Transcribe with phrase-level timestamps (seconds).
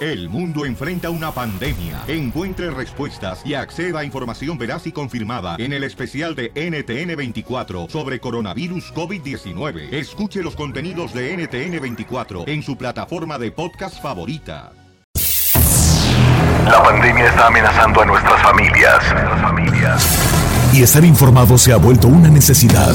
[0.00, 2.02] El mundo enfrenta una pandemia.
[2.08, 8.18] Encuentre respuestas y acceda a información veraz y confirmada en el especial de NTN24 sobre
[8.18, 9.92] coronavirus COVID-19.
[9.92, 14.72] Escuche los contenidos de NTN24 en su plataforma de podcast favorita.
[16.64, 19.12] La pandemia está amenazando a nuestras familias.
[19.12, 20.63] Nuestras familias.
[20.74, 22.92] Y estar informado se ha vuelto una necesidad.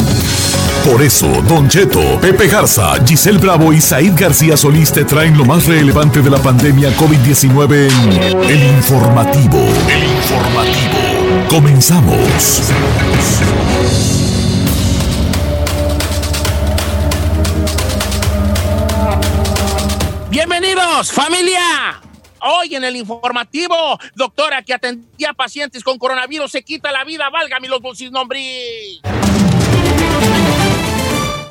[0.83, 5.45] Por eso, Don Cheto, Pepe Garza, Giselle Bravo y Said García Solís te traen lo
[5.45, 9.59] más relevante de la pandemia COVID-19 en El Informativo.
[9.87, 11.47] El Informativo.
[11.49, 12.63] Comenzamos.
[20.29, 21.98] Bienvenidos, familia.
[22.41, 23.75] Hoy en el informativo,
[24.15, 29.01] doctora que atendía pacientes con coronavirus se quita la vida, válgame los bolsillos nombres.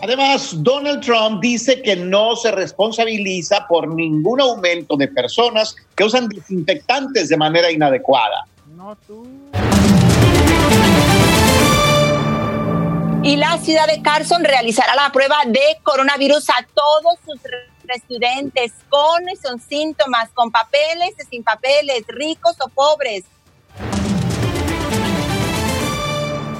[0.00, 6.28] Además, Donald Trump dice que no se responsabiliza por ningún aumento de personas que usan
[6.28, 8.46] desinfectantes de manera inadecuada.
[8.74, 9.26] No tú.
[13.22, 17.38] Y la ciudad de Carson realizará la prueba de coronavirus a todos sus
[17.96, 23.24] estudiantes con y sin síntomas, con papeles y sin papeles, ricos o pobres.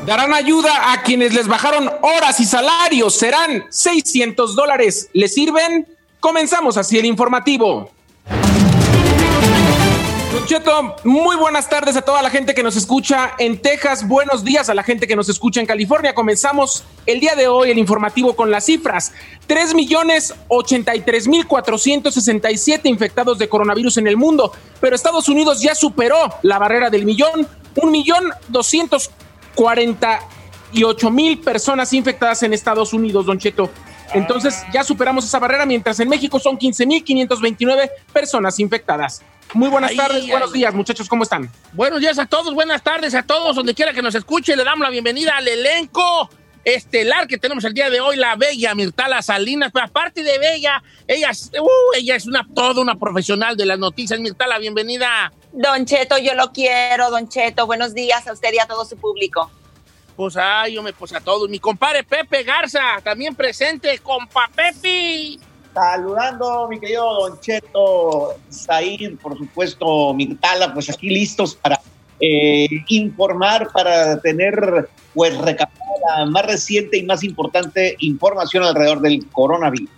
[0.06, 3.14] Darán ayuda a quienes les bajaron horas y salarios.
[3.14, 5.11] Serán 600 dólares.
[5.12, 5.86] ¿Les sirven?
[6.18, 7.90] Comenzamos así el informativo.
[10.48, 14.08] Cheto, muy buenas tardes a toda la gente que nos escucha en Texas.
[14.08, 16.14] Buenos días a la gente que nos escucha en California.
[16.14, 19.12] Comenzamos el día de hoy el informativo con las cifras.
[19.46, 25.74] 3 millones 83 mil 467 infectados de coronavirus en el mundo, pero Estados Unidos ya
[25.74, 27.46] superó la barrera del millón.
[27.74, 33.68] Un millón 248 mil personas infectadas en Estados Unidos, Don Cheto.
[34.14, 39.22] Entonces ya superamos esa barrera, mientras en México son 15 mil 529 personas infectadas.
[39.55, 40.31] Muy buenas Ay, tardes, ay.
[40.31, 41.51] buenos días, muchachos, ¿cómo están?
[41.73, 44.81] Buenos días a todos, buenas tardes a todos, donde quiera que nos escuche, le damos
[44.85, 46.29] la bienvenida al elenco
[46.64, 50.83] estelar que tenemos el día de hoy, la bella Mirtala Salinas, pero aparte de bella,
[51.07, 54.20] ella, es- uh, ella es una toda una profesional de las noticias.
[54.20, 55.33] Mirtala, bienvenida.
[55.53, 57.65] Don Cheto, yo lo quiero, Don Cheto.
[57.67, 59.51] Buenos días a usted y a todo su público.
[60.15, 61.48] Pues ay, yo me pues a todos.
[61.48, 65.39] Mi compadre Pepe Garza, también presente, compa Pepe.
[65.78, 71.80] Saludando, mi querido Don Cheto, Said, por supuesto, Mirtala, pues aquí listos para
[72.18, 75.77] eh, informar, para tener, pues, recabar
[76.08, 79.88] la más reciente y más importante información alrededor del coronavirus.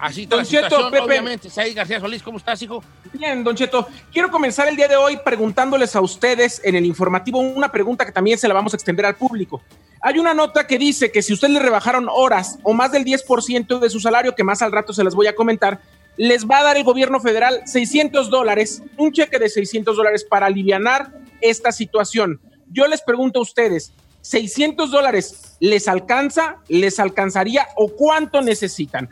[0.00, 1.02] Así está Don la Cheto, Pepe.
[1.02, 1.50] obviamente.
[1.50, 2.82] Said García Solís, ¿cómo estás, hijo?
[3.12, 7.38] Bien, Don Cheto, quiero comenzar el día de hoy preguntándoles a ustedes en el informativo
[7.38, 9.62] una pregunta que también se la vamos a extender al público.
[10.00, 13.78] Hay una nota que dice que si usted le rebajaron horas o más del 10%
[13.78, 15.80] de su salario, que más al rato se las voy a comentar,
[16.16, 20.46] les va a dar el gobierno federal 600 dólares, un cheque de 600 dólares para
[20.46, 21.12] alivianar
[21.42, 22.40] esta situación.
[22.70, 29.10] Yo les pregunto a ustedes, ¿600 dólares les alcanza, les alcanzaría o cuánto necesitan?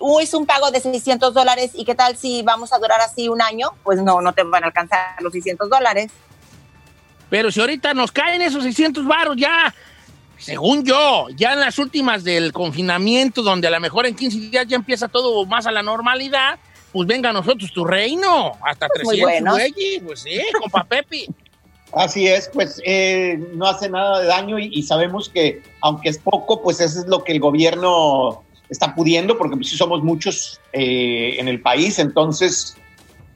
[0.00, 3.28] Uh, Es un pago de 600 dólares y qué tal si vamos a durar así
[3.28, 6.10] un año, pues no, no te van a alcanzar los 600 dólares.
[7.28, 9.74] Pero si ahorita nos caen esos 600 varos ya,
[10.38, 14.66] según yo, ya en las últimas del confinamiento, donde a lo mejor en 15 días
[14.66, 16.58] ya empieza todo más a la normalidad,
[16.92, 19.54] pues venga a nosotros tu reino, hasta Pues muy 300 buenos.
[19.54, 21.26] güeyes, pues sí, compa Pepe.
[21.92, 26.18] Así es, pues eh, no hace nada de daño y, y sabemos que aunque es
[26.18, 30.60] poco, pues eso es lo que el gobierno está pudiendo, porque pues, sí somos muchos
[30.72, 32.76] eh, en el país, entonces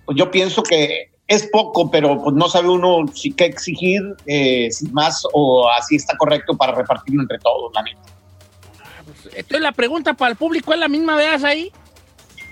[0.06, 4.70] pues yo pienso que es poco, pero pues no sabe uno si qué exigir, eh,
[4.70, 8.00] si más o así está correcto para repartirlo entre todos, la neta.
[9.34, 11.72] Entonces la pregunta para el público es la misma, veas ahí.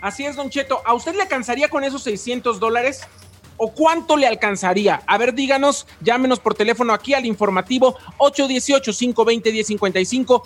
[0.00, 0.80] Así es, Don Cheto.
[0.84, 3.02] ¿A usted le alcanzaría con esos 600 dólares?
[3.56, 5.02] ¿O cuánto le alcanzaría?
[5.06, 10.42] A ver, díganos, llámenos por teléfono aquí al informativo 818-520-1055,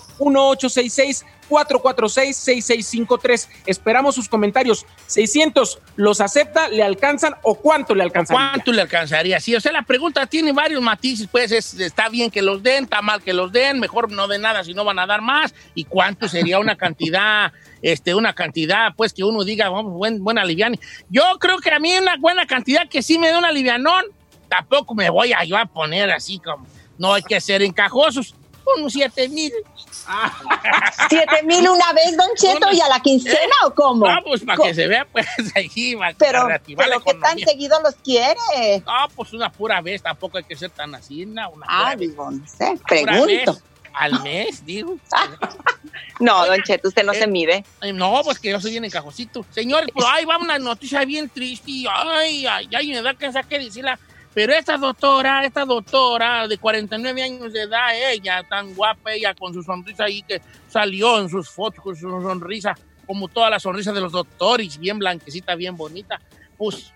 [1.49, 3.49] 1866-446-6653.
[3.67, 4.85] Esperamos sus comentarios.
[5.07, 6.69] 600, ¿los acepta?
[6.69, 7.37] ¿Le alcanzan?
[7.43, 8.51] ¿O cuánto le alcanzaría?
[8.51, 9.41] ¿Cuánto le alcanzaría?
[9.41, 12.85] Sí, o sea, la pregunta tiene varios matices, pues es, está bien que los den,
[12.85, 15.55] está mal que los den, mejor no den nada si no van a dar más,
[15.75, 20.45] y cuánto sería una cantidad, este, una cantidad, pues que uno diga, vamos, buen, buena
[20.45, 20.77] liviana.
[21.09, 24.05] Yo creo que a mí una buena cantidad que sí me da una livianón,
[24.49, 26.67] tampoco me voy a yo a poner así como,
[26.99, 28.35] no hay que ser encajosos,
[28.77, 29.53] unos siete mil.
[31.09, 34.07] ¿Siete mil una vez, Don Cheto, y a la quincena o cómo?
[34.07, 37.95] Vamos, pues, para que se vea, pues, ahí, para Pero, pero ¿qué tan seguido los
[37.97, 38.39] quiere?
[38.85, 42.31] No, pues una pura vez, tampoco hay que ser tan así, no, una Ah, digo,
[42.31, 43.53] no sé, pregunto.
[43.53, 43.63] vez,
[43.97, 44.99] al mes, digo.
[46.21, 47.65] No, Don Cheto, usted no Eh, se mide.
[47.81, 49.45] Ay, No, pues que yo soy bien encajosito.
[49.51, 51.73] Señores, pues ahí va una noticia bien triste.
[51.91, 53.99] Ay, ay, ay, me da que que decirla.
[54.35, 59.55] Pero esta doctora, esta doctora de 49 años de edad, ella, tan guapa, ella con
[59.55, 62.77] su sonrisa ahí que salió en sus fotos con su sonrisa,
[63.07, 66.21] como todas las sonrisas de los doctores, bien blanquecita, bien bonita,
[66.59, 66.93] pues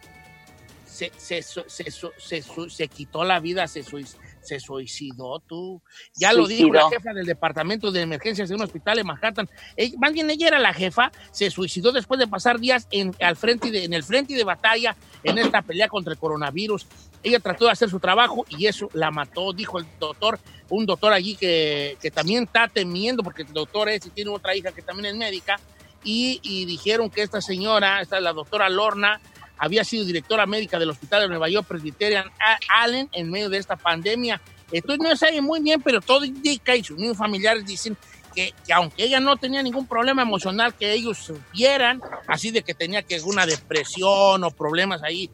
[0.86, 4.04] se, se, se, se, quitó la vida, se, sui-
[4.42, 5.82] se suicidó tú.
[6.14, 9.48] Ya lo dijo la jefa del departamento de emergencias de un hospital en Manhattan.
[9.76, 13.36] Ella- más bien ella era la jefa, se suicidó después de pasar días en, al
[13.36, 16.86] frente de, en el frente de batalla en esta pelea contra el coronavirus.
[17.22, 20.38] Ella trató de hacer su trabajo y eso la mató, dijo el doctor,
[20.70, 24.56] un doctor allí que, que también está temiendo, porque el doctor es y tiene otra
[24.56, 25.60] hija que también es médica,
[26.02, 29.20] y, y dijeron que esta señora, esta la doctora Lorna,
[29.60, 32.24] había sido directora médica del Hospital de Nueva York Presbyterian
[32.68, 34.40] Allen en medio de esta pandemia.
[34.72, 37.96] Entonces no sabe muy bien, pero todo indica y sus mismos familiares dicen
[38.34, 42.74] que, que aunque ella no tenía ningún problema emocional que ellos supieran, así de que
[42.74, 45.28] tenía que una depresión o problemas ahí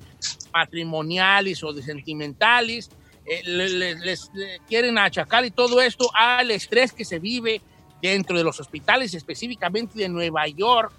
[0.52, 2.90] matrimoniales o de sentimentales,
[3.26, 7.60] eh, le- le- les le quieren achacar y todo esto al estrés que se vive
[8.00, 10.92] dentro de los hospitales, específicamente de Nueva York,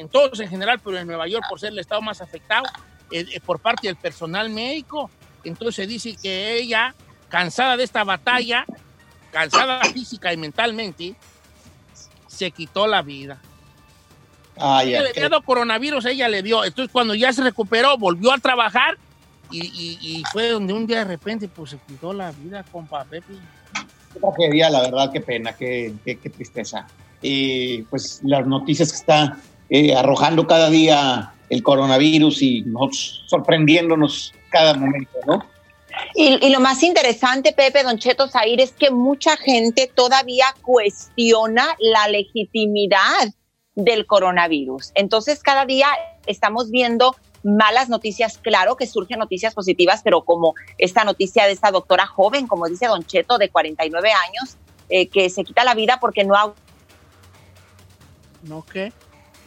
[0.00, 2.64] en todos en general, pero en Nueva York por ser el estado más afectado
[3.10, 5.10] eh, eh, por parte del personal médico.
[5.44, 6.94] Entonces se dice que ella,
[7.28, 8.64] cansada de esta batalla,
[9.32, 11.14] cansada física y mentalmente,
[12.26, 13.40] se quitó la vida.
[14.56, 16.64] Ella ay, le había dado coronavirus, ella le dio.
[16.64, 18.98] Entonces cuando ya se recuperó, volvió a trabajar
[19.50, 23.04] y, y- y fue donde un día de repente pues se quitó la vida, compa
[23.04, 23.34] Pepe.
[24.12, 26.86] qué tragedia, la verdad, qué pena, qué, qué, qué tristeza.
[27.22, 29.38] Y pues las noticias que está
[29.70, 35.44] eh, arrojando cada día el coronavirus y nos sorprendiéndonos cada momento, ¿no?
[36.14, 41.76] Y, y lo más interesante, Pepe, Don Cheto Zair, es que mucha gente todavía cuestiona
[41.78, 43.28] la legitimidad
[43.74, 44.92] del coronavirus.
[44.94, 45.88] Entonces, cada día
[46.26, 51.70] estamos viendo malas noticias, claro que surgen noticias positivas, pero como esta noticia de esta
[51.70, 54.56] doctora joven, como dice Don Cheto, de 49 años,
[54.88, 56.52] eh, que se quita la vida porque no ha
[58.42, 58.92] ¿No qué?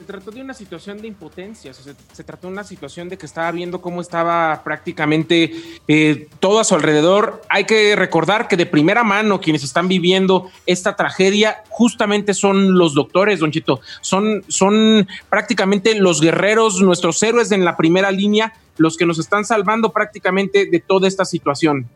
[0.04, 3.50] Se trató de una situación de impotencia, se trató de una situación de que estaba
[3.54, 5.54] viendo cómo estaba prácticamente
[5.88, 7.42] eh, todo a su alrededor.
[7.48, 12.96] Hay que recordar que de primera mano quienes están viviendo esta tragedia justamente son los
[12.96, 13.80] doctores, don Chito.
[14.02, 19.46] Son, son prácticamente los guerreros, nuestros héroes en la primera línea, los que nos están
[19.46, 21.88] salvando prácticamente de toda esta situación.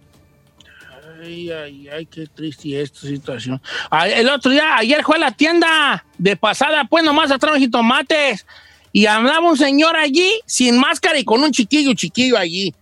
[1.27, 3.62] Ay, ay, ay, qué triste esta situación.
[3.89, 7.67] Ay, el otro día, ayer fue a la tienda de pasada, pues nomás atrás y
[7.67, 8.46] tomates.
[8.93, 12.74] Y andaba un señor allí sin máscara y con un chiquillo, chiquillo allí.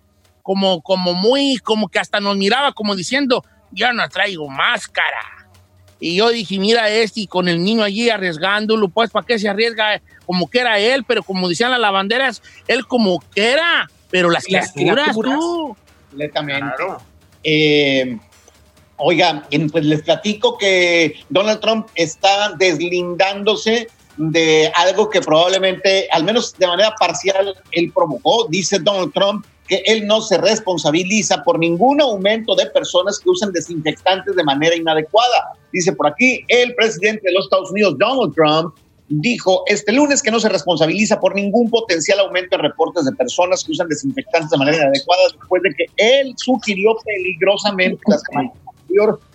[0.44, 5.48] Como, como muy, como que hasta nos miraba como diciendo, yo no traigo máscara.
[6.00, 9.50] Y yo dije, mira este, y con el niño allí arriesgándolo, pues, ¿para qué se
[9.50, 10.00] arriesga?
[10.28, 14.48] Como que era él, pero como decían las lavanderas, él como que era, pero las
[14.52, 15.40] Las criaturas, criaturas.
[15.40, 15.78] tú.
[16.10, 16.84] Completamente.
[17.44, 18.18] Eh,
[18.98, 23.88] oiga, pues les platico que Donald Trump está deslindándose
[24.18, 28.48] de algo que probablemente, al menos de manera parcial, él provocó.
[28.48, 33.52] Dice Donald Trump que él no se responsabiliza por ningún aumento de personas que usan
[33.52, 35.54] desinfectantes de manera inadecuada.
[35.74, 38.76] Dice por aquí el presidente de los Estados Unidos, Donald Trump,
[39.08, 43.64] dijo este lunes que no se responsabiliza por ningún potencial aumento en reportes de personas
[43.64, 48.52] que usan desinfectantes de manera inadecuada después de que él sugirió peligrosamente la semana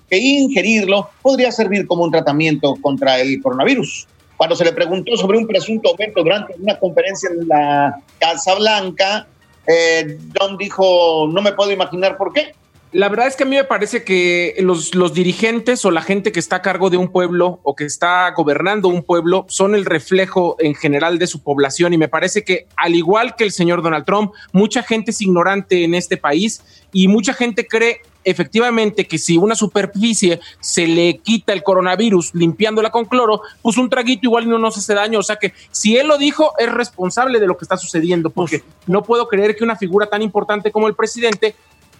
[0.08, 4.06] que ingerirlo podría servir como un tratamiento contra el coronavirus.
[4.36, 9.26] Cuando se le preguntó sobre un presunto aumento durante una conferencia en la Casa Blanca,
[9.66, 12.54] eh, Don dijo, no me puedo imaginar por qué.
[12.92, 16.32] La verdad es que a mí me parece que los, los, dirigentes o la gente
[16.32, 19.84] que está a cargo de un pueblo o que está gobernando un pueblo son el
[19.84, 23.82] reflejo en general de su población y me parece que al igual que el señor
[23.82, 29.18] Donald Trump, mucha gente es ignorante en este país y mucha gente cree efectivamente que
[29.18, 34.48] si una superficie se le quita el coronavirus limpiándola con cloro, pues un traguito igual
[34.48, 35.18] no nos hace daño.
[35.18, 38.62] O sea que si él lo dijo, es responsable de lo que está sucediendo, porque
[38.86, 41.54] no puedo creer que una figura tan importante como el presidente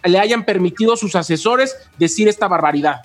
[0.05, 3.03] le hayan permitido a sus asesores decir esta barbaridad.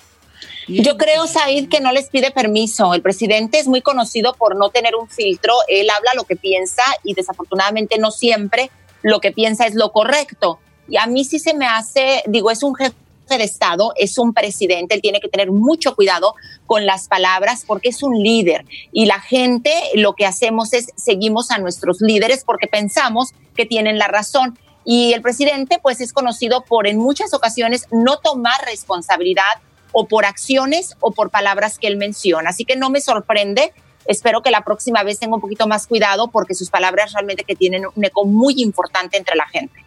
[0.68, 2.92] Yo creo, Said, que no les pide permiso.
[2.92, 5.54] El presidente es muy conocido por no tener un filtro.
[5.68, 8.70] Él habla lo que piensa y desafortunadamente no siempre
[9.02, 10.58] lo que piensa es lo correcto.
[10.88, 12.94] Y a mí sí se me hace, digo, es un jefe
[13.34, 16.34] de Estado, es un presidente, él tiene que tener mucho cuidado
[16.66, 18.64] con las palabras porque es un líder.
[18.92, 23.98] Y la gente lo que hacemos es seguimos a nuestros líderes porque pensamos que tienen
[23.98, 24.58] la razón.
[24.84, 29.60] Y el presidente pues es conocido por en muchas ocasiones no tomar responsabilidad
[29.92, 32.50] o por acciones o por palabras que él menciona.
[32.50, 33.72] Así que no me sorprende.
[34.06, 37.56] Espero que la próxima vez tenga un poquito más cuidado porque sus palabras realmente que
[37.56, 39.85] tienen un eco muy importante entre la gente.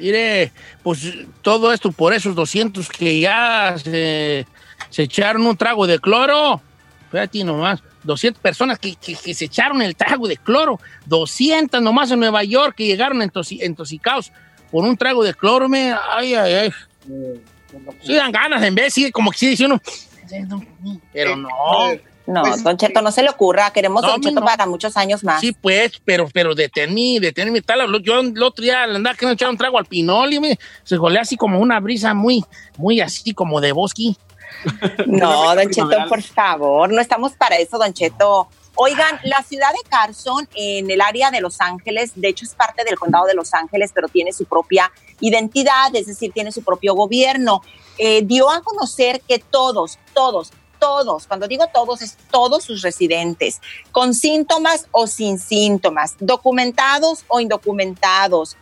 [0.00, 0.52] Mire,
[0.82, 4.46] pues todo esto por esos 200 que ya se,
[4.88, 6.60] se echaron un trago de cloro.
[7.10, 7.82] Fíjate nomás.
[8.04, 12.86] 200 personas que, se echaron el trago de cloro, 200 nomás en Nueva York que
[12.86, 14.32] llegaron intoxicados
[14.70, 16.72] por un trago de cloro, me, ay, ay, ay.
[18.02, 19.80] Sí dan ganas en vez, sí, como que sí dice uno,
[21.12, 21.48] pero no.
[22.26, 25.40] No, pues, Don Cheto, no se le ocurra, queremos Don Cheto para muchos años más.
[25.40, 28.02] Sí, pues, pero, pero detení, detení tal.
[28.02, 31.22] Yo el otro día andaba que echar un trago al pinol y me, se golea
[31.22, 32.44] así como una brisa muy,
[32.76, 34.14] muy así como de bosque.
[35.06, 38.48] No, Don Cheto, por favor, no estamos para eso, Don Cheto.
[38.74, 42.84] Oigan, la ciudad de Carson, en el área de Los Ángeles, de hecho es parte
[42.84, 46.94] del condado de Los Ángeles, pero tiene su propia identidad, es decir, tiene su propio
[46.94, 47.62] gobierno,
[47.98, 53.60] eh, dio a conocer que todos, todos, todos, cuando digo todos, es todos sus residentes,
[53.92, 58.56] con síntomas o sin síntomas, documentados o indocumentados,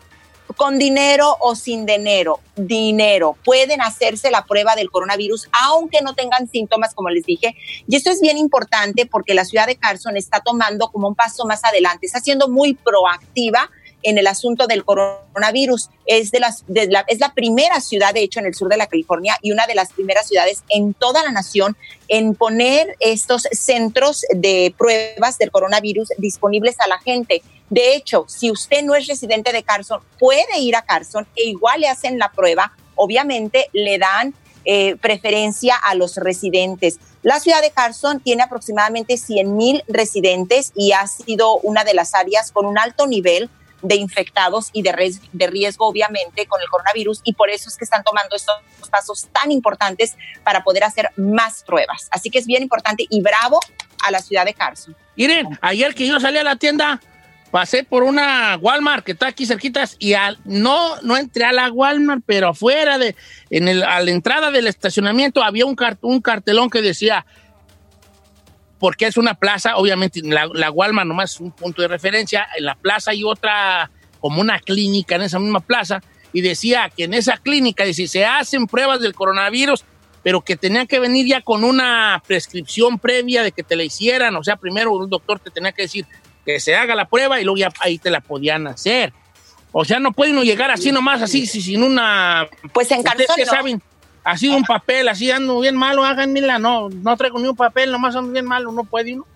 [0.56, 6.48] con dinero o sin dinero, dinero, pueden hacerse la prueba del coronavirus aunque no tengan
[6.48, 7.54] síntomas, como les dije.
[7.87, 11.46] Y esto es bien importante porque la ciudad de Carson está tomando como un paso
[11.46, 13.70] más adelante, está siendo muy proactiva
[14.02, 15.90] en el asunto del coronavirus.
[16.07, 19.75] Es, la primera ciudad, de hecho, en el sur de la California y una de
[19.75, 21.76] las primeras ciudades en toda la nación
[22.09, 27.43] en poner estos centros de pruebas del coronavirus disponibles a la gente.
[27.71, 31.81] De hecho, si usted no es residente de Carson, puede ir a Carson e igual
[31.81, 32.73] le hacen la prueba.
[32.95, 36.99] Obviamente le dan eh, preferencia a los residentes.
[37.23, 42.14] La ciudad de Carson tiene aproximadamente 100 mil residentes y ha sido una de las
[42.14, 43.50] áreas con un alto nivel
[43.82, 47.85] de infectados y de, de riesgo, obviamente, con el coronavirus, y por eso es que
[47.85, 48.56] están tomando estos
[48.90, 52.08] pasos tan importantes para poder hacer más pruebas.
[52.11, 53.61] Así que es bien importante y bravo
[54.04, 54.97] a la ciudad de Carson.
[55.16, 57.00] Miren, ayer que yo salí a la tienda,
[57.50, 61.70] pasé por una Walmart que está aquí cerquitas y al, no, no entré a la
[61.70, 63.16] Walmart, pero afuera de,
[63.50, 67.26] en el, a la entrada del estacionamiento había un, un cartelón que decía,
[68.78, 72.64] porque es una plaza, obviamente la, la Walmart nomás es un punto de referencia, en
[72.64, 76.00] la plaza hay otra, como una clínica en esa misma plaza,
[76.32, 79.85] y decía que en esa clínica, si se hacen pruebas del coronavirus,
[80.23, 84.37] pero que tenían que venir ya con una prescripción previa de que te la hicieran,
[84.37, 86.06] o sea, primero un doctor te tenía que decir,
[86.44, 89.12] que se haga la prueba y luego ya ahí te la podían hacer.
[89.70, 92.49] O sea, no pueden llegar así nomás, así, sin una...
[92.73, 93.82] Pues en Carson, que saben,
[94.28, 96.58] así un papel, así ando bien malo, háganmela.
[96.58, 99.26] No, no traigo ni un papel, nomás ando bien malo, no puede uno.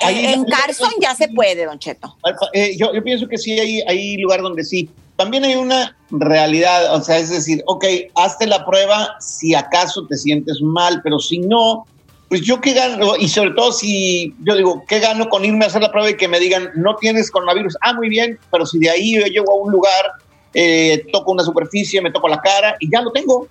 [0.00, 2.16] en Carson ya se puede, Don Cheto.
[2.52, 4.90] Eh, yo, yo, pienso que sí, hay, hay lugar donde sí.
[5.16, 7.84] También hay una realidad, o sea, es decir, ok,
[8.16, 11.86] hazte la prueba si acaso te sientes mal, pero si no,
[12.28, 15.68] pues yo qué gano, y sobre todo si yo digo, ¿qué gano con irme a
[15.68, 17.76] hacer la prueba y que me digan, no tienes coronavirus?
[17.80, 20.04] Ah, muy bien, pero si de ahí yo llego a un lugar,
[20.52, 23.46] eh, toco una superficie, me toco la cara y ya lo tengo.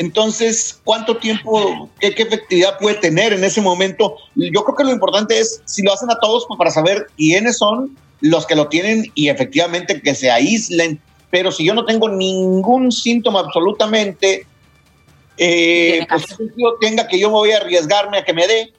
[0.00, 4.16] Entonces, ¿cuánto tiempo, qué, efectividad puede tener en ese momento?
[4.34, 7.58] Yo creo que lo importante es, si lo hacen a todos, pues para saber quiénes
[7.58, 10.98] son los que lo tienen y efectivamente que se aíslen.
[11.30, 14.46] Pero si yo no tengo ningún síntoma absolutamente,
[15.36, 16.24] eh, pues
[16.56, 18.72] yo tenga que yo me voy a arriesgarme a que me dé,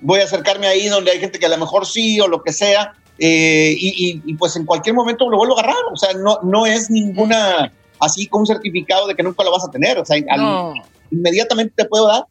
[0.00, 2.54] voy a acercarme ahí donde hay gente que a lo mejor sí o lo que
[2.54, 6.64] sea, eh, y, pues en cualquier momento lo vuelvo a agarrar, o sea, no, no
[6.64, 10.16] es ninguna, así con un certificado de que nunca lo vas a tener, o sea,
[11.10, 12.24] inmediatamente te puedo dar.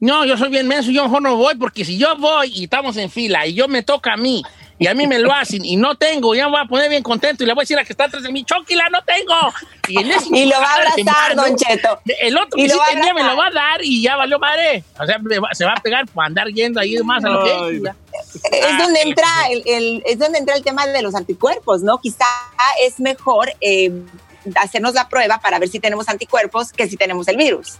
[0.00, 2.96] No, yo soy bien menso, yo mejor no voy, porque si yo voy y estamos
[2.96, 4.42] en fila y yo me toca a mí
[4.78, 7.02] y a mí me lo hacen y no tengo, ya me voy a poner bien
[7.02, 9.34] contento y le voy a decir a que está atrás de mí, Choquila, no tengo.
[9.88, 12.00] Y, lo va a abrazar, Don Cheto.
[12.20, 14.82] El otro que sí tenía me lo va a dar y ya valió madre.
[14.98, 15.20] O sea,
[15.52, 17.82] se va a pegar por andar yendo ahí más a lo que
[18.50, 21.98] es donde entra el, es donde entra el tema de los anticuerpos, ¿no?
[21.98, 22.24] Quizá
[22.84, 23.92] es mejor eh,
[24.54, 27.78] hacernos la prueba para ver si tenemos anticuerpos que si tenemos el virus.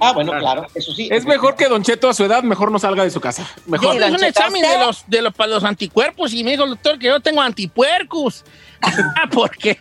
[0.00, 1.08] Ah, bueno, claro, eso sí.
[1.10, 3.48] Es mejor que Don Cheto a su edad, mejor no salga de su casa.
[3.66, 3.98] Mejor.
[3.98, 6.70] Yo hice un examen de los, de los, para los anticuerpos y me dijo el
[6.70, 8.44] doctor que yo tengo antipuercos.
[9.32, 9.76] ¿Por qué?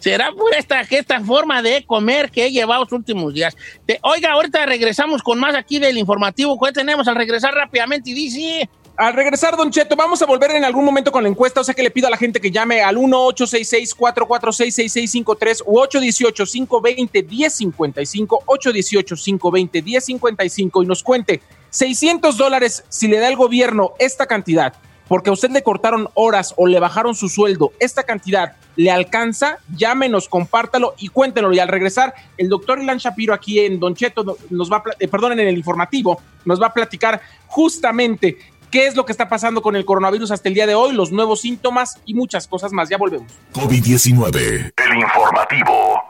[0.00, 3.56] Será por esta, esta forma de comer que he llevado los últimos días.
[4.02, 6.58] oiga, ahorita regresamos con más aquí del informativo.
[6.58, 8.10] ¿Cuál tenemos al regresar rápidamente?
[8.10, 8.70] Y dice...
[9.00, 11.72] Al regresar, Don Cheto, vamos a volver en algún momento con la encuesta, o sea
[11.72, 21.02] que le pido a la gente que llame al 1-866-446-6653 u 818-520-1055, 818-520-1055 y nos
[21.02, 21.40] cuente
[21.70, 24.74] 600 dólares si le da el gobierno esta cantidad,
[25.08, 29.60] porque a usted le cortaron horas o le bajaron su sueldo, esta cantidad le alcanza,
[29.74, 31.54] llámenos, compártalo y cuéntenlo.
[31.54, 35.08] Y al regresar, el doctor Ilan Shapiro aquí en Don Cheto nos va a, eh,
[35.10, 38.36] en el informativo, nos va a platicar justamente
[38.70, 41.12] qué es lo que está pasando con el coronavirus hasta el día de hoy, los
[41.12, 42.88] nuevos síntomas y muchas cosas más.
[42.88, 43.30] Ya volvemos.
[43.52, 44.72] COVID-19.
[44.76, 46.02] El informativo.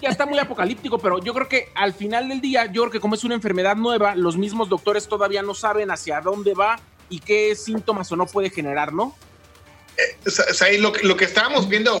[0.00, 3.00] Ya está muy apocalíptico, pero yo creo que al final del día, yo creo que
[3.00, 7.20] como es una enfermedad nueva, los mismos doctores todavía no saben hacia dónde va y
[7.20, 9.16] qué síntomas o no puede generar, ¿no?
[9.96, 12.00] Eh, lo, lo, que estábamos viendo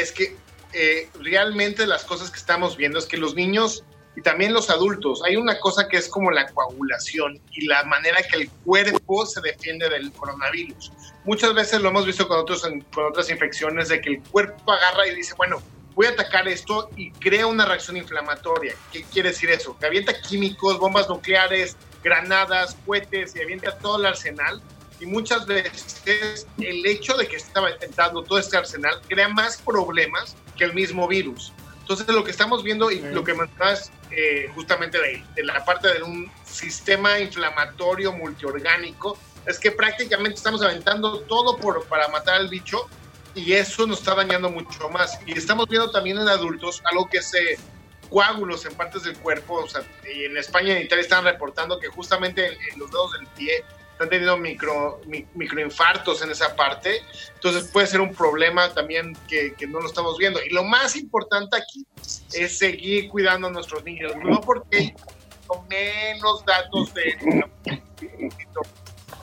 [0.00, 0.36] es que
[0.72, 3.84] eh, realmente las cosas que estamos viendo es que los niños
[4.16, 8.22] y también los adultos, hay una cosa que es como la coagulación y la manera
[8.22, 10.90] que el cuerpo se defiende del coronavirus.
[11.24, 12.62] Muchas veces lo hemos visto con, otros,
[12.94, 15.62] con otras infecciones, de que el cuerpo agarra y dice, bueno,
[15.94, 18.74] voy a atacar esto y crea una reacción inflamatoria.
[18.90, 19.76] ¿Qué quiere decir eso?
[19.78, 24.62] Que avienta químicos, bombas nucleares, granadas, cohetes y avienta todo el arsenal.
[25.00, 30.36] Y muchas veces el hecho de que estaba entrando todo este arsenal crea más problemas
[30.56, 31.52] que el mismo virus.
[31.80, 35.92] Entonces lo que estamos viendo y lo que mencionas eh, justamente de, de, la parte
[35.92, 42.48] de un sistema inflamatorio multiorgánico es que prácticamente estamos aventando todo por, para matar al
[42.48, 42.88] bicho
[43.34, 45.18] y eso nos está dañando mucho más.
[45.26, 47.58] Y estamos viendo también en adultos algo que se
[48.08, 49.54] coágulos en partes del cuerpo.
[49.54, 53.26] O sea, en España y en Italia están reportando que justamente en, los dedos del
[53.28, 55.00] pie están teniendo micro,
[55.34, 57.02] microinfartos en esa parte.
[57.34, 60.42] Entonces puede ser un problema también que, que, no lo estamos viendo.
[60.42, 61.86] Y lo más importante aquí
[62.32, 64.12] es seguir cuidando a nuestros niños.
[64.22, 64.94] No porque
[65.68, 67.16] menos datos de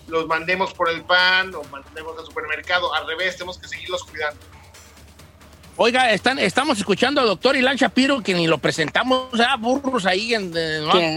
[0.08, 2.94] los mandemos por el pan o mandemos al supermercado.
[2.94, 4.40] Al revés, tenemos que seguirlos cuidando.
[5.76, 10.36] Oiga, están, estamos escuchando al doctor Ilan Shapiro, que ni lo presentamos, a burros ahí
[10.36, 10.52] en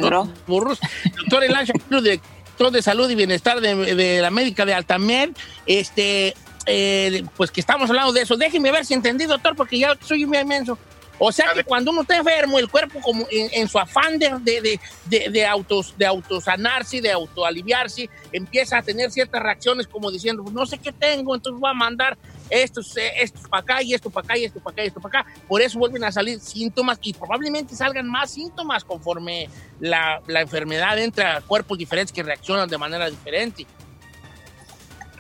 [0.01, 0.33] ¿no?
[0.47, 0.81] burros.
[1.19, 5.31] Doctor Ilan Shapiro, director de salud y bienestar de, la médica de Altamed.
[5.67, 8.37] Este, eh, pues que estamos hablando de eso.
[8.37, 10.79] Déjeme ver si entendí, doctor, porque ya soy muy inmenso.
[11.19, 14.81] O sea que cuando uno está enfermo, el cuerpo como en, su afán de, de,
[15.07, 20.67] de, de, autos, de autosanarse, de autoaliviarse, empieza a tener ciertas reacciones como diciendo, no
[20.67, 22.19] sé qué tengo, entonces voy a mandar
[22.51, 25.21] esto, esto para acá y esto para acá y esto para acá y esto para
[25.21, 25.31] acá.
[25.49, 29.49] Por eso vuelven a salir síntomas y probablemente salgan más síntomas conforme
[29.81, 33.67] la, enfermedad entra a cuerpos diferentes que reaccionan de manera diferente.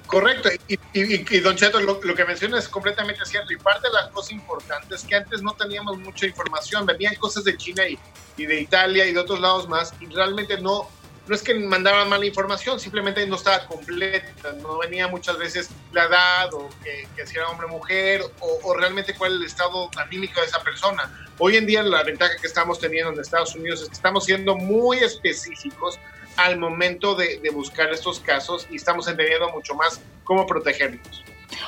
[0.06, 3.52] Correcto, y, y, Don Cheto, lo, que menciona es completamente cierto.
[3.52, 7.42] Y parte de las cosas importantes es que antes no teníamos mucha información, venían cosas
[7.42, 7.98] de China y,
[8.36, 10.88] de Italia y de otros lados más, y realmente no,
[11.26, 16.04] no es que mandaban mala información, simplemente no estaba completa, no venía muchas veces la
[16.04, 20.40] edad o que, si era hombre o mujer, o, realmente cuál es el estado anímico
[20.40, 21.28] de esa persona.
[21.38, 24.56] Hoy en día la ventaja que estamos teniendo en Estados Unidos es que estamos siendo
[24.56, 25.98] muy específicos
[26.36, 31.24] al momento de, buscar estos casos y estamos entendiendo mucho más cómo protegerlos.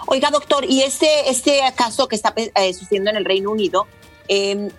[0.07, 3.87] Oiga, doctor, y este, este caso que está eh, sucediendo en el Reino Unido,
[4.29, 4.71] em,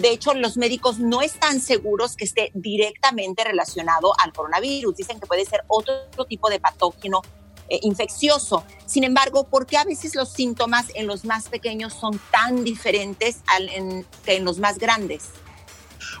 [0.00, 4.96] de hecho, los médicos no están seguros que esté directamente relacionado al coronavirus.
[4.96, 7.22] Dicen que puede ser otro tipo de patógeno
[7.68, 8.64] eh, infeccioso.
[8.86, 13.38] Sin embargo, ¿por qué a veces los síntomas en los más pequeños son tan diferentes
[14.24, 15.30] que en los más grandes?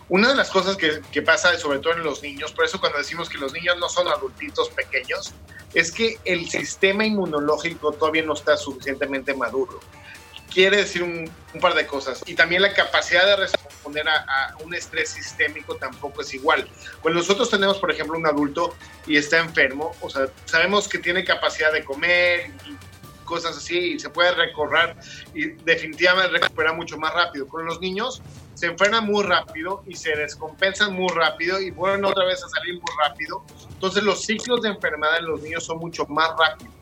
[0.08, 3.28] Una de las cosas que, pasa, sobre todo en los niños, por eso cuando decimos
[3.28, 5.32] que los niños no son adultitos pequeños,
[5.74, 9.80] es que el sistema inmunológico todavía no está suficientemente maduro.
[10.52, 12.22] Quiere decir un, par de cosas.
[12.26, 16.68] Y también la capacidad de responder a, un estrés sistémico tampoco es igual.
[17.00, 18.74] Cuando nosotros tenemos, por ejemplo, un adulto
[19.06, 22.76] y está enfermo, o sea, sabemos que tiene capacidad de comer y
[23.24, 24.94] cosas así y se puede recorrer
[25.34, 27.48] y definitivamente recupera mucho más rápido.
[27.48, 28.20] Con los niños
[28.54, 32.74] se enferman muy rápido y se descompensan muy rápido y vuelven otra vez a salir
[32.74, 33.42] muy rápido.
[33.70, 36.72] Entonces los ciclos de enfermedad en los niños son mucho más rápidos.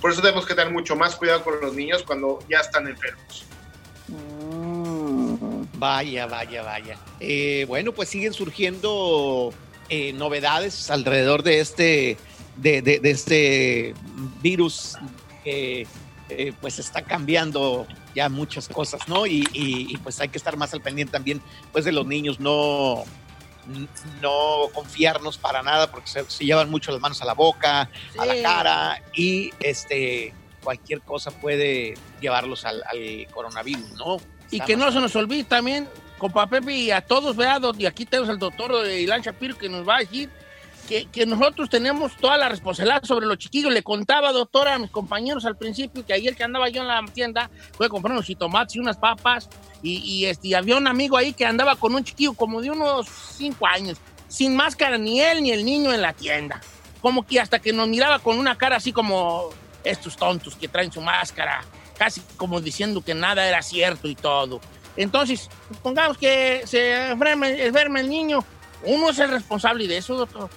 [0.00, 3.44] Por eso tenemos que tener mucho más cuidado con los niños cuando ya están enfermos.
[4.08, 4.52] Mm.
[5.82, 6.96] Vaya, vaya, vaya.
[7.18, 9.52] Eh, bueno, pues siguen surgiendo
[9.88, 12.16] eh, novedades alrededor de este,
[12.56, 13.94] de, este
[14.40, 14.96] virus
[15.42, 15.88] que
[16.28, 19.26] eh, pues está cambiando ya muchas cosas, ¿no?
[19.26, 23.02] Y, pues hay que estar más al pendiente también, pues de los niños, no,
[24.20, 28.42] no confiarnos para nada porque se, llevan mucho las manos a la boca, a la
[28.42, 32.82] cara y este cualquier cosa puede llevarlos al,
[33.32, 34.18] coronavirus, ¿no?
[34.50, 38.04] Y que no se nos olvide también, compa Pepe, y a todos, veados, y aquí
[38.04, 40.30] tenemos al doctor Ilan Shapiro que nos va a decir
[41.12, 43.72] que, nosotros tenemos toda la responsabilidad sobre los chiquillos.
[43.72, 47.02] Le contaba, doctora, a mis compañeros al principio que ayer que andaba yo en la
[47.12, 49.48] tienda, fue a comprar unos tomates y unas papas
[49.82, 53.66] y, este, había un amigo ahí que andaba con un chiquillo como de unos cinco
[53.66, 56.60] años, sin máscara ni él ni el niño en la tienda.
[57.00, 59.50] Como que hasta que nos miraba con una cara así como
[59.82, 61.64] estos tontos que traen su máscara,
[61.98, 64.60] casi como diciendo que nada era cierto y todo.
[64.96, 65.48] Entonces,
[65.82, 68.44] pongamos que se enferme, enferme el niño,
[68.84, 70.50] uno es el responsable de eso, doctor.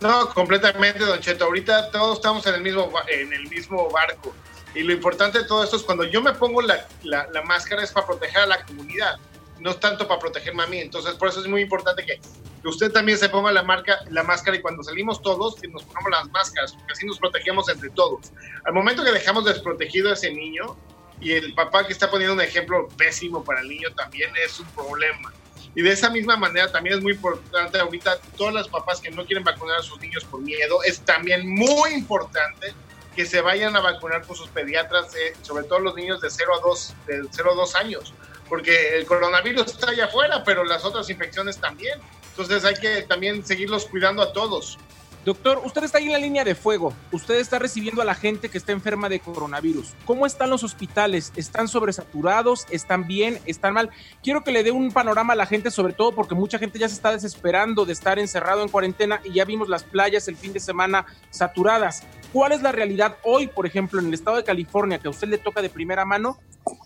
[0.00, 1.44] No, completamente, Don Cheto.
[1.44, 4.34] Ahorita todos estamos en el mismo, en el mismo barco.
[4.74, 7.92] Y lo importante de todo esto es cuando yo me pongo la, la, máscara es
[7.92, 9.18] para proteger a la comunidad,
[9.60, 10.78] no tanto para protegerme a mí.
[10.78, 12.20] Entonces, por eso es muy importante que,
[12.64, 16.10] usted también se ponga la, marca, la máscara y cuando salimos todos, que nos pongamos
[16.10, 18.32] las máscaras, porque así nos protegemos entre todos.
[18.64, 20.76] Al momento que dejamos desprotegido a ese niño
[21.20, 24.66] y el papá que está poniendo un ejemplo pésimo para el niño también es un
[24.68, 25.32] problema.
[25.74, 29.24] Y de esa misma manera también es muy importante ahorita, todas las papás que no
[29.26, 32.74] quieren vacunar a sus niños por miedo, es también muy importante
[33.16, 36.52] que se vayan a vacunar con sus pediatras, eh, sobre todo los niños de 0
[36.56, 38.12] a 2, de 0 a 2 años,
[38.48, 42.00] porque el coronavirus está allá afuera, pero las otras infecciones también.
[42.30, 44.78] Entonces hay que también seguirlos cuidando a todos.
[45.24, 46.92] Doctor, usted está ahí en la línea de fuego.
[47.10, 49.94] Usted está recibiendo a la gente que está enferma de coronavirus.
[50.04, 51.32] ¿Cómo están los hospitales?
[51.34, 52.66] ¿Están sobresaturados?
[52.70, 53.40] ¿Están bien?
[53.46, 53.88] ¿Están mal?
[54.22, 56.88] Quiero que le dé un panorama a la gente, sobre todo porque mucha gente ya
[56.88, 60.52] se está desesperando de estar encerrado en cuarentena y ya vimos las playas el fin
[60.52, 62.02] de semana saturadas.
[62.30, 65.28] ¿Cuál es la realidad hoy, por ejemplo, en el estado de California, que a usted
[65.28, 66.38] le toca de primera mano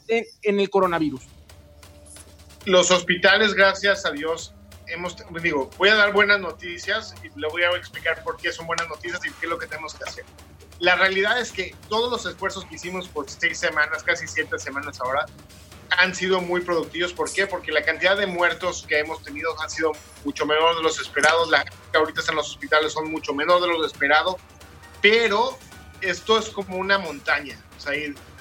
[0.07, 1.23] en, el coronavirus?
[2.67, 4.55] Los hospitales, gracias a Dios,
[4.89, 8.67] hemos, digo, voy a dar buenas noticias y le voy a explicar por qué son
[8.67, 10.25] buenas noticias y qué es lo que tenemos que hacer.
[10.79, 15.01] La realidad es que todos los esfuerzos que hicimos por seis semanas, casi siete semanas
[15.01, 15.27] ahora,
[15.91, 17.13] han sido muy productivos.
[17.13, 17.47] ¿Por qué?
[17.47, 19.93] Porque la cantidad de muertos que hemos tenido han sido
[20.25, 21.49] mucho menor de los esperados.
[21.51, 24.39] La gente que ahorita está en los hospitales son mucho menor de lo esperado.
[25.03, 25.59] Pero
[26.01, 27.59] esto es como una montaña.
[27.77, 27.95] O sea,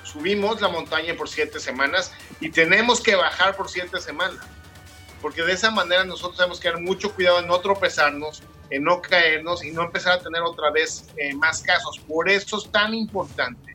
[0.03, 4.45] subimos la montaña por siete semanas y tenemos que bajar por siete semanas.
[5.21, 9.01] Porque de esa manera nosotros tenemos que tener mucho cuidado en no tropezarnos, en no
[9.01, 11.99] caernos y no empezar a tener otra vez eh, más casos.
[12.08, 13.73] Por eso es tan importante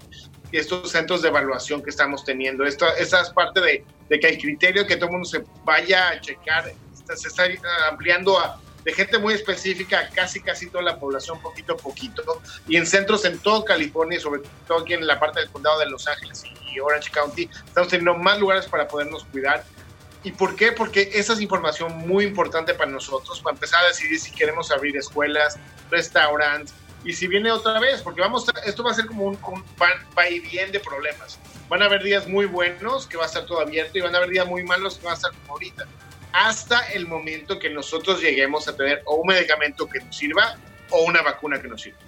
[0.53, 2.65] estos centros de evaluación que estamos teniendo.
[2.65, 6.11] Esto, esa es parte de, de que el criterio que todo el mundo se vaya
[6.11, 6.73] a checar
[7.17, 7.45] se está
[7.89, 12.23] ampliando a, de gente muy específica, casi casi toda la población, poquito a poquito,
[12.67, 15.87] y en centros en todo California, sobre todo aquí en la parte del condado de
[15.87, 19.65] Los Ángeles y Orange County, estamos teniendo más lugares para podernos cuidar.
[20.25, 20.73] ¿Y por qué?
[20.73, 24.97] Porque esa es información muy importante para nosotros, para empezar a decidir si queremos abrir
[24.97, 25.59] escuelas,
[25.91, 29.65] restaurantes, y si viene otra vez, porque vamos esto va a ser como un, un
[30.17, 31.39] va y bien de problemas.
[31.69, 34.19] Van a haber días muy buenos, que va a estar todo abierto, y van a
[34.19, 35.87] haber días muy malos, que va a estar como ahorita
[36.33, 40.57] hasta el momento que nosotros lleguemos a tener o un medicamento que nos sirva
[40.91, 41.99] o una vacuna que nos sirva.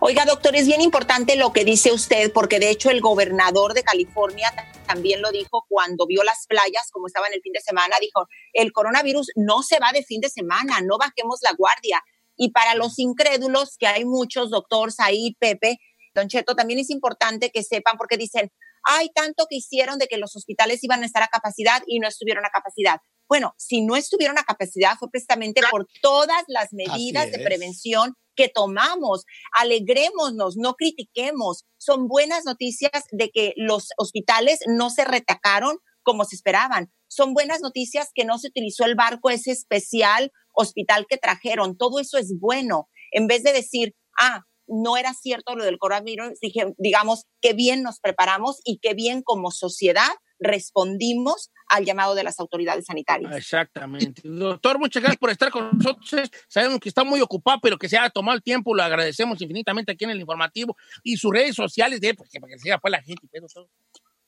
[0.00, 3.82] Oiga, doctor, es bien importante lo que dice usted, porque de hecho el gobernador de
[3.82, 4.50] California
[4.86, 8.26] también lo dijo cuando vio las playas, como estaba en el fin de semana, dijo,
[8.52, 12.02] el coronavirus no se va de fin de semana, no bajemos la guardia.
[12.36, 15.78] Y para los incrédulos, que hay muchos, doctor Said, Pepe,
[16.14, 18.50] Don Cheto, también es importante que sepan, porque dicen,
[18.84, 22.08] hay tanto que hicieron de que los hospitales iban a estar a capacidad y no
[22.08, 22.98] estuvieron a capacidad.
[23.32, 28.50] Bueno, si no estuvieron a capacidad fue precisamente por todas las medidas de prevención que
[28.50, 29.24] tomamos.
[29.52, 31.64] Alegrémonos, no critiquemos.
[31.78, 36.92] Son buenas noticias de que los hospitales no se retacaron como se esperaban.
[37.08, 41.78] Son buenas noticias que no se utilizó el barco ese especial hospital que trajeron.
[41.78, 42.90] Todo eso es bueno.
[43.12, 47.82] En vez de decir, ah, no era cierto lo del coronavirus, dije, digamos, qué bien
[47.82, 50.12] nos preparamos y qué bien como sociedad
[50.42, 53.34] respondimos al llamado de las autoridades sanitarias.
[53.34, 54.20] Exactamente.
[54.24, 56.30] Doctor, muchas gracias por estar con nosotros.
[56.46, 58.74] Sabemos que está muy ocupado, pero que se ha tomado el tiempo.
[58.74, 62.58] Lo agradecemos infinitamente aquí en el informativo y sus redes sociales, de, porque para que
[62.58, 63.26] siga pues la gente.
[63.30, 63.70] Pero todo.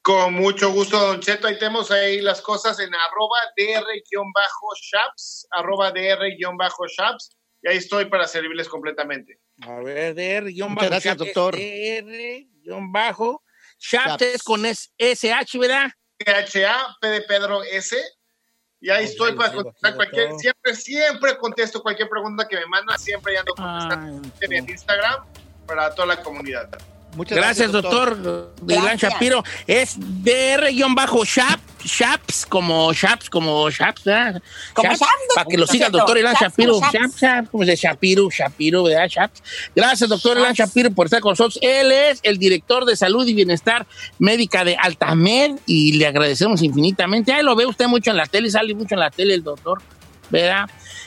[0.01, 1.47] Con mucho gusto, Don Cheto.
[1.47, 7.37] Ahí tenemos ahí las cosas en arroba dr-shaps, arroba dr-shaps.
[7.63, 9.41] Y ahí estoy para servirles completamente.
[9.63, 10.89] A ver, dr-shaps.
[10.89, 11.57] Gracias, doctor.
[12.65, 15.91] dr-shaps con SH, ¿verdad?
[16.19, 17.97] PHA, P de Pedro S.
[18.81, 23.39] Y ahí estoy para contestar cualquier, siempre, siempre contesto cualquier pregunta que me mandan, siempre
[23.39, 25.25] ando contestando en Instagram
[25.67, 26.69] para toda la comunidad.
[27.17, 28.53] Muchas gracias, doctor.
[28.63, 29.45] Dylan Shapiro.
[29.67, 34.43] Es DR-Shap, Shaps, como Shaps, como Shaps, ¿verdad?
[34.73, 35.03] Como Shaps,
[35.35, 36.81] Para que lo siga el doctor Ilan Shapiro.
[36.81, 39.09] Shaps, Shaps, como de Shapiro, Shapiro, ¿verdad?
[39.09, 39.43] Shaps.
[39.75, 41.59] Gracias, doctor Ilan Shapiro, por estar con nosotros.
[41.63, 43.87] Él es el director de salud y bienestar
[44.19, 47.33] médica de Altamed y le agradecemos infinitamente.
[47.33, 49.81] Ahí lo ve usted mucho en la tele, sale mucho en la tele el doctor,
[50.43, 50.67] ¿verdad?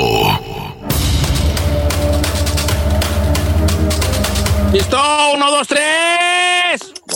[4.71, 4.97] ¡Listo!
[5.33, 6.24] ¡Uno, dos, tres!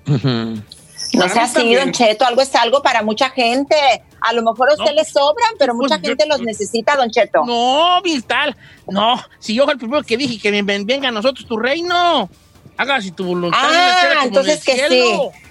[1.13, 3.75] No sea así, Don Cheto, algo es algo para mucha gente.
[4.21, 7.45] A lo mejor a usted le sobran, pero mucha gente los necesita, Don Cheto.
[7.45, 9.21] No, Vital, no.
[9.39, 12.29] Si yo fui el primero que dije que venga a nosotros tu reino,
[12.77, 13.59] hágase tu voluntad.
[13.61, 15.05] Ah, entonces que sí.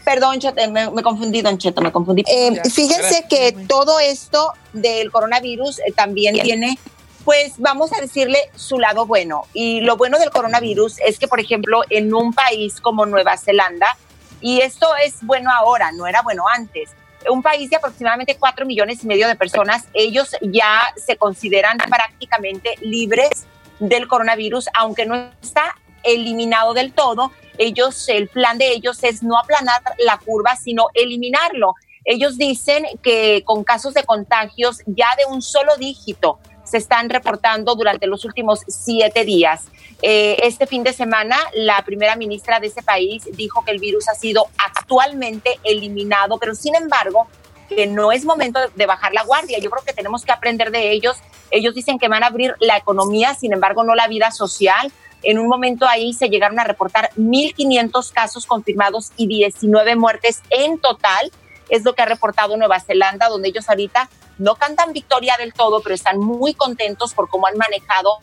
[0.05, 2.23] Perdón, Cheto, me, me, confundí, Don Cheto, me confundí.
[2.27, 6.77] Eh, fíjense que todo esto del coronavirus eh, también tiene
[7.25, 9.43] pues vamos a decirle su lado bueno.
[9.53, 13.97] Y lo bueno del coronavirus es que, por ejemplo, en un país como Nueva Zelanda,
[14.41, 16.91] y esto es bueno ahora, no era bueno antes,
[17.29, 22.75] un país de aproximadamente 4 millones y medio de personas, ellos ya se consideran prácticamente
[22.81, 23.45] libres
[23.79, 27.31] del coronavirus, aunque no está eliminado del todo.
[27.57, 31.75] ellos, el plan de ellos es no aplanar la curva, sino eliminarlo.
[32.05, 37.75] Ellos dicen que con casos de contagios ya de un solo dígito se están reportando
[37.75, 39.65] durante los últimos siete días.
[40.01, 44.07] Eh, este fin de semana, la primera ministra de ese país dijo que el virus
[44.07, 47.27] ha sido actualmente eliminado, pero sin embargo,
[47.67, 49.59] que no es momento de bajar la guardia.
[49.59, 51.17] Yo creo que tenemos que aprender de ellos.
[51.51, 54.91] Ellos dicen que van a abrir la economía, sin embargo, no la vida social.
[55.21, 60.79] En un momento ahí se llegaron a reportar 1.500 casos confirmados y 19 muertes en
[60.79, 61.31] total.
[61.67, 65.81] Es lo que ha reportado Nueva Zelanda, donde ellos ahorita no cantan victoria del todo,
[65.81, 68.19] pero están muy contentos por cómo han manejado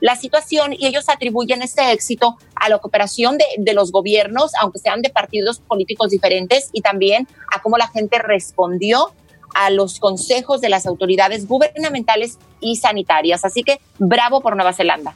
[0.00, 4.78] la situación y ellos atribuyen este éxito a la cooperación de, de, los gobiernos, aunque
[4.78, 9.12] sean de partidos políticos diferentes, y también a cómo la gente respondió
[9.54, 13.44] a los consejos de las autoridades gubernamentales y sanitarias.
[13.44, 15.14] Así que bravo por Nueva Zelanda.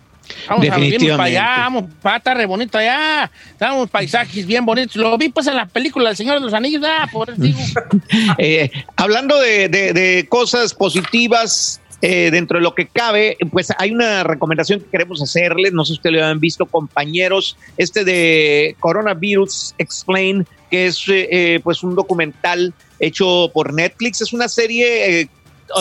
[0.49, 4.97] Vamos a vivir para allá, vamos, pata re bonito allá, estamos paisajes bien bonitos.
[4.97, 7.59] Lo vi pues en la película El Señor de los Anillos, ah, por digo.
[8.39, 13.93] eh, hablando de, de, de, cosas positivas, eh, dentro de lo que cabe, pues hay
[13.93, 18.75] una recomendación que queremos hacerles, no sé si ustedes lo han visto, compañeros, este de
[18.81, 25.21] Coronavirus Explain, que es eh, pues un documental hecho por Netflix, es una serie...
[25.21, 25.29] Eh,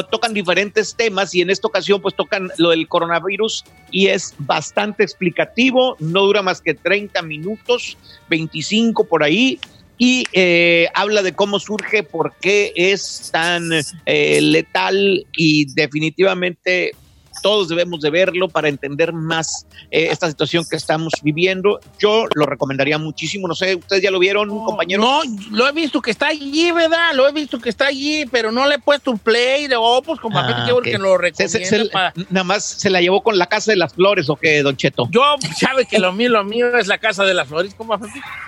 [0.09, 5.03] tocan diferentes temas y en esta ocasión pues tocan lo del coronavirus y es bastante
[5.03, 7.97] explicativo, no dura más que 30 minutos,
[8.29, 9.59] 25 por ahí
[10.03, 13.69] y eh, habla de cómo surge, por qué es tan
[14.07, 16.95] eh, letal y definitivamente
[17.41, 21.79] todos debemos de verlo para entender más eh, esta situación que estamos viviendo.
[21.99, 23.47] Yo lo recomendaría muchísimo.
[23.47, 25.01] No sé, ¿ustedes ya lo vieron, no, compañero?
[25.01, 27.13] No, lo he visto que está allí, ¿verdad?
[27.13, 30.19] Lo he visto que está allí, pero no le he puesto un play de opus
[30.19, 30.93] como ah, okay.
[30.93, 31.65] que lo recomiende.
[31.65, 32.13] Se, se, para...
[32.29, 35.07] Nada más se la llevó con la Casa de las Flores, ¿o qué, Don Cheto?
[35.11, 35.21] Yo,
[35.59, 37.73] sabe que lo mío, lo mío es la Casa de las Flores.
[37.75, 37.99] ¿Cómo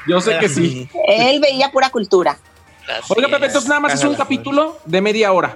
[0.07, 0.87] Yo sé que sí.
[1.07, 2.37] Él veía pura cultura.
[2.87, 5.55] Así Oiga, Pepe, entonces nada más es un capítulo de media hora.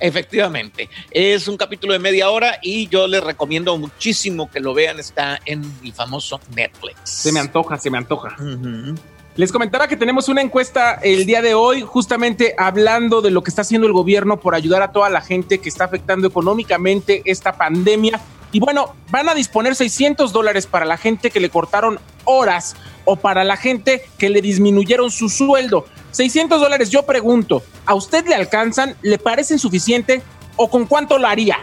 [0.00, 5.00] Efectivamente, es un capítulo de media hora y yo les recomiendo muchísimo que lo vean,
[5.00, 6.98] está en el famoso Netflix.
[7.04, 8.36] Se me antoja, se me antoja.
[8.38, 8.98] Uh -huh.
[9.38, 13.50] Les comentaba que tenemos una encuesta el día de hoy, justamente hablando de lo que
[13.50, 17.56] está haciendo el gobierno por ayudar a toda la gente que está afectando económicamente esta
[17.56, 18.20] pandemia.
[18.50, 23.14] Y bueno, van a disponer 600 dólares para la gente que le cortaron horas o
[23.14, 25.86] para la gente que le disminuyeron su sueldo.
[26.10, 28.96] 600 dólares, yo pregunto, ¿a usted le alcanzan?
[29.02, 30.22] ¿Le parecen suficiente?
[30.56, 31.58] ¿O con cuánto lo haría?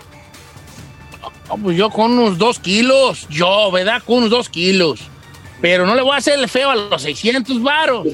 [1.49, 4.01] No, pues yo con unos dos kilos, yo, ¿verdad?
[4.05, 5.01] Con unos dos kilos.
[5.62, 8.05] Pero no le voy a hacer el feo a los 600 varos.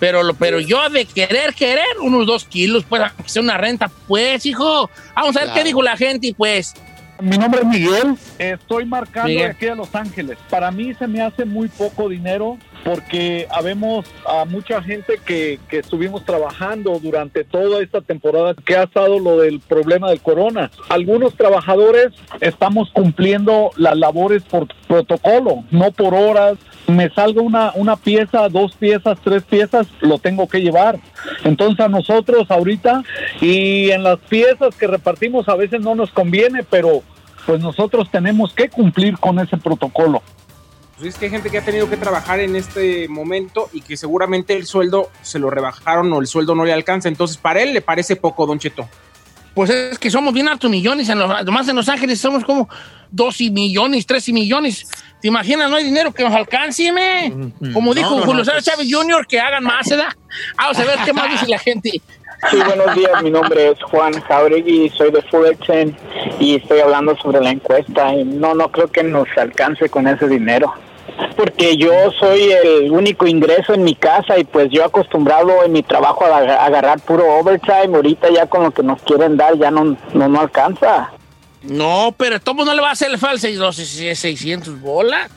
[0.00, 4.90] Pero, pero yo de querer, querer, unos dos kilos, pues, hacer una renta, pues, hijo.
[5.14, 5.54] Vamos a ver claro.
[5.54, 6.74] qué dijo la gente y pues...
[7.20, 9.50] Mi nombre es Miguel, estoy marcando Miguel.
[9.50, 10.38] aquí a Los Ángeles.
[10.48, 15.78] Para mí se me hace muy poco dinero porque habemos a mucha gente que, que,
[15.78, 20.70] estuvimos trabajando durante toda esta temporada que ha estado lo del problema del corona.
[20.88, 22.08] Algunos trabajadores
[22.40, 26.58] estamos cumpliendo las labores por protocolo, no por horas.
[26.86, 30.98] Me salga una, una pieza, dos piezas, tres piezas, lo tengo que llevar.
[31.44, 33.02] Entonces a nosotros ahorita
[33.40, 37.02] y en las piezas que repartimos a veces no nos conviene, pero
[37.46, 40.22] pues nosotros tenemos que cumplir con ese protocolo.
[40.98, 43.96] Pues es que hay gente que ha tenido que trabajar en este momento y que
[43.96, 47.08] seguramente el sueldo se lo rebajaron o el sueldo no le alcanza.
[47.08, 48.88] Entonces, para él le parece poco, Don Cheto.
[49.54, 51.08] Pues es que somos bien altos millones.
[51.08, 52.68] En los, además, en Los Ángeles somos como
[53.12, 54.88] dos y millones, tres y millones.
[55.22, 55.70] ¿Te imaginas?
[55.70, 57.32] No hay dinero que nos alcance, me?
[57.72, 60.12] Como dijo no, no, Julio César no, Chávez Jr., que hagan más, ¿verdad?
[60.56, 61.90] Vamos a ver qué más dice la gente.
[62.50, 63.22] Sí, buenos días.
[63.22, 65.96] Mi nombre es Juan Jauregui, soy de Fullerton
[66.38, 68.14] y estoy hablando sobre la encuesta.
[68.14, 70.72] Y no, no creo que nos alcance con ese dinero
[71.36, 75.82] porque yo soy el único ingreso en mi casa y pues yo acostumbrado en mi
[75.82, 79.96] trabajo a, agarrar puro overtime, ahorita ya con lo que nos quieren dar ya no,
[80.14, 81.10] no, no alcanza.
[81.62, 85.30] No, pero ¿cómo no le va a hacer falta los 600 bolas?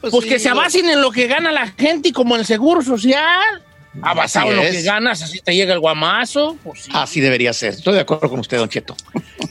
[0.00, 2.40] Pues, pues sí, que se abasen en lo que gana la gente y como en
[2.40, 3.62] el seguro social.
[4.02, 6.56] Abasado en lo que ganas, así te llega el guamazo.
[6.62, 6.90] Pues sí.
[6.94, 7.72] Así debería ser.
[7.72, 8.94] Estoy de acuerdo con usted, Don Cheto.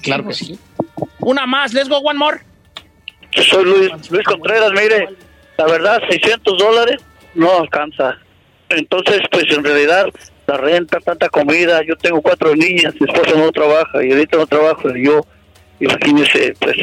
[0.03, 0.59] Claro que sí.
[1.19, 2.41] Una más, let's go, one more.
[3.49, 5.09] Soy Luis, Luis Contreras, mire,
[5.57, 7.01] la verdad, 600 dólares
[7.33, 8.17] no alcanza.
[8.69, 10.07] Entonces, pues en realidad,
[10.47, 14.47] la renta, tanta comida, yo tengo cuatro niñas, mi esposa no trabaja y ahorita no
[14.47, 15.21] trabajo, y yo,
[15.79, 16.77] imagínese, pues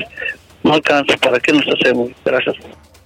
[0.63, 2.11] no alcanza, ¿para qué nos hacemos?
[2.25, 2.57] Gracias.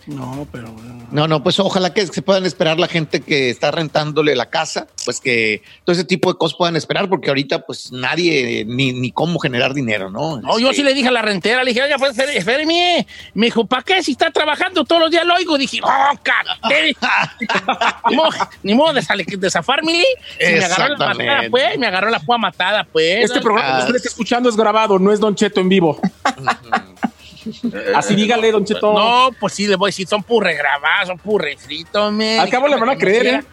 [0.06, 0.74] No, pero.
[1.10, 4.86] No, no, pues ojalá que se puedan esperar la gente que está rentándole la casa,
[5.04, 9.10] pues que todo ese tipo de cosas puedan esperar, porque ahorita pues nadie, ni, ni
[9.12, 10.40] cómo generar dinero, ¿no?
[10.40, 13.06] No, yo sí le dije a la rentera, le dije, oiga, pues espéreme.
[13.34, 14.02] Me dijo, ¿para qué?
[14.02, 15.58] Si está trabajando todos los días lo oigo.
[15.58, 16.96] Dije, oh, cállate.
[18.10, 18.30] ni, modo,
[18.62, 19.92] ni modo de, sale- de zafarme.
[19.92, 20.04] Y
[20.40, 21.24] me agarró la Exactamente.
[21.26, 21.78] matada, pues.
[21.78, 23.24] Me agarró la púa matada, pues.
[23.24, 23.78] Este programa que Ah.
[23.86, 26.00] usted está escuchando es grabado, no es Don Cheto en vivo.
[27.94, 28.92] Así dígale, Don Cheto.
[28.92, 32.40] No, pues sí, le voy a decir, son purre grabados, son purre fritos, men.
[32.40, 33.26] Al cabo le van a me creer.
[33.26, 33.44] ¿eh?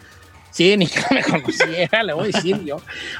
[0.54, 2.76] Sí, ni que me conociera, le voy a decir yo.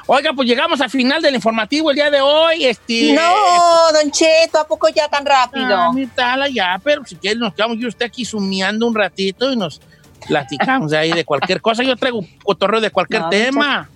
[0.07, 2.63] Oiga, pues llegamos al final del informativo el día de hoy.
[2.63, 5.91] Este, No, Don Cheto, ¿a poco ya tan rápido?
[6.17, 9.57] Ah, ya, pero si quiere nos quedamos yo y usted aquí sumiando un ratito y
[9.57, 9.81] nos
[10.27, 11.83] platicamos de ahí de cualquier cosa.
[11.83, 13.89] Yo traigo cotorreo de cualquier No, tema.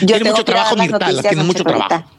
[0.00, 2.10] Yo tiene tengo mucho trabajo, Mirtala, tiene mucho trabajo.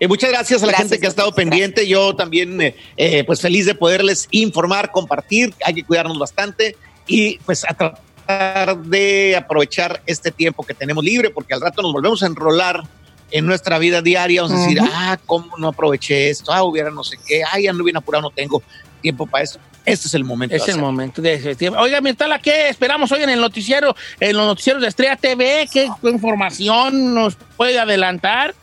[0.00, 1.86] Eh, muchas gracias a la Gracias, gente que ha estado pendiente.
[1.86, 5.54] Yo también, eh, eh, pues feliz de poderles informar, compartir.
[5.64, 6.76] Hay que cuidarnos bastante
[7.06, 11.92] y pues a tratar de aprovechar este tiempo que tenemos libre, porque al rato nos
[11.92, 12.82] volvemos a enrolar
[13.30, 14.42] en nuestra vida diaria.
[14.42, 17.72] Vamos a decir, ah, cómo no aproveché esto, ah, hubiera no sé qué, ah, ya
[17.72, 18.62] no bien apurado, no tengo
[19.02, 19.58] tiempo para eso.
[19.84, 20.56] Este es el momento.
[20.56, 21.68] Es el momento de ese.
[21.68, 25.68] Oiga, Mirtala, ¿qué esperamos hoy en el noticiero, en los noticieros de Estrella TV?
[25.70, 28.54] ¿Qué información nos puede adelantar?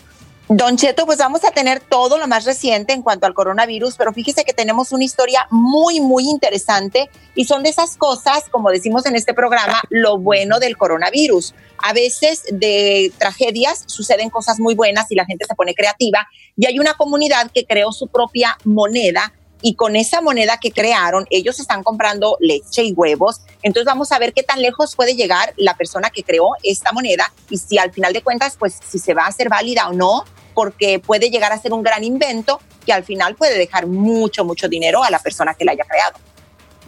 [0.54, 4.12] Don Cheto, pues vamos a tener todo lo más reciente en cuanto al coronavirus, pero
[4.12, 9.06] fíjese que tenemos una historia muy, muy interesante y son de esas cosas, como decimos
[9.06, 11.56] en este programa, lo bueno del coronavirus.
[11.78, 16.28] A veces de tragedias suceden cosas muy buenas y la gente se pone creativa
[16.58, 19.32] y hay una comunidad que creó su propia moneda
[19.62, 23.40] y con esa moneda que crearon, ellos están comprando leche y huevos.
[23.64, 27.32] Entonces vamos a ver qué tan lejos puede llegar la persona que creó esta moneda
[27.50, 30.26] y si al final de cuentas, pues si se va a hacer válida o no,
[30.62, 34.68] porque puede llegar a ser un gran invento que al final puede dejar mucho, mucho
[34.68, 36.20] dinero a la persona que la haya creado.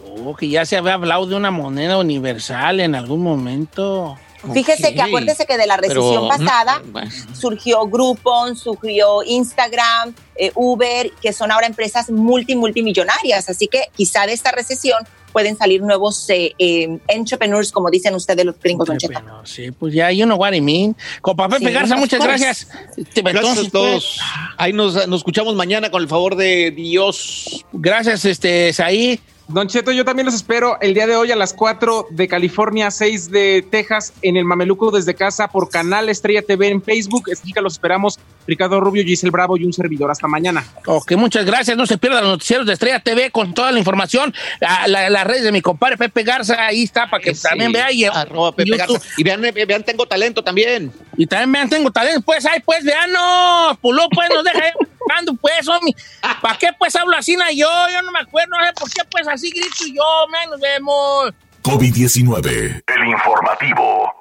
[0.06, 4.16] Oh, que ya se había hablado de una moneda universal en algún momento.
[4.52, 7.10] Fíjese que acuérdese que de la recesión Pero, pasada no, bueno.
[7.32, 13.48] surgió Groupon, surgió Instagram, eh, Uber, que son ahora empresas multi, multimillonarias.
[13.48, 14.98] Así que quizá de esta recesión
[15.34, 19.20] pueden salir nuevos eh, eh, entrepreneurs, como dicen ustedes los gringos, Don Cheto.
[19.42, 20.96] Sí, pues ya, you know what I mean.
[21.20, 22.38] Con Papel Sí, Pegarza, muchas course.
[22.38, 22.68] gracias.
[22.96, 24.20] Gracias entonces, a todos.
[24.56, 27.66] Ahí nos, nos escuchamos mañana con el favor de Dios.
[27.72, 29.20] Gracias, este, Saí.
[29.46, 32.90] Don Cheto, yo también los espero el día de hoy a las 4 de California,
[32.90, 37.24] 6 de Texas, en el Mameluco desde casa por Canal Estrella TV en Facebook.
[37.30, 38.18] Así que los esperamos.
[38.46, 40.10] Ricardo Rubio, Giselle Bravo y un servidor.
[40.10, 40.64] Hasta mañana.
[40.86, 41.76] Ok, muchas gracias.
[41.76, 44.34] No se pierdan los noticieros de Estrella TV con toda la información.
[44.60, 47.70] La- la- Las redes de mi compadre Pepe Garza, ahí está para que Sí, también
[47.70, 47.92] vea.
[47.92, 48.76] Y, arroba Pepe.
[48.78, 48.98] Garza.
[49.18, 50.90] Y vean, eh, vean, tengo talento también.
[51.18, 52.22] Y también vean, tengo talento.
[52.22, 53.76] Pues, ay, pues, veanos.
[53.82, 54.58] Puló, pues, nos deja
[55.04, 55.94] buscando, pues, homie.
[56.40, 57.68] ¿Para qué, pues, hablo así, na, yo?
[57.92, 61.32] Yo no me acuerdo, no sé por qué, pues, así grito yo, man, nos vemos.
[61.62, 62.82] COVID-19.
[62.86, 64.12] El informativo.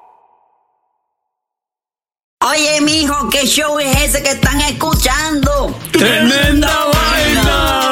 [2.45, 5.73] Oye, mijo, ¿qué show es ese que están escuchando?
[5.91, 7.91] ¡Tremenda vaina!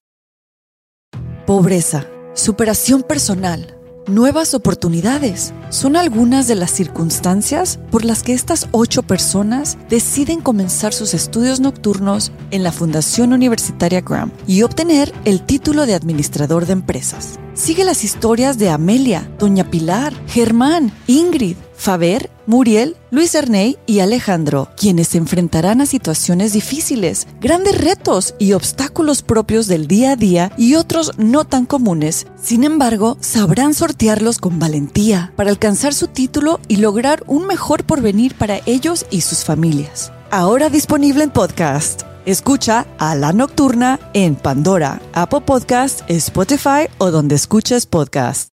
[1.45, 3.75] Pobreza, superación personal,
[4.05, 10.93] nuevas oportunidades son algunas de las circunstancias por las que estas ocho personas deciden comenzar
[10.93, 16.73] sus estudios nocturnos en la Fundación Universitaria Graham y obtener el título de administrador de
[16.73, 17.39] empresas.
[17.55, 24.69] Sigue las historias de Amelia, Doña Pilar, Germán, Ingrid, Faber, Muriel, Luis Erney y Alejandro,
[24.77, 30.51] quienes se enfrentarán a situaciones difíciles, grandes retos y obstáculos propios del día a día
[30.57, 32.27] y otros no tan comunes.
[32.39, 38.35] Sin embargo, sabrán sortearlos con valentía para alcanzar su título y lograr un mejor porvenir
[38.35, 40.11] para ellos y sus familias.
[40.29, 42.03] Ahora disponible en podcast.
[42.27, 48.50] Escucha a La Nocturna en Pandora, Apple Podcast, Spotify o donde escuches podcast.